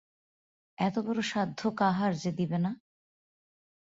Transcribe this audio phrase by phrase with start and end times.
[0.77, 2.71] এতবড়ো সাধ্য কাহার যে দিবে না?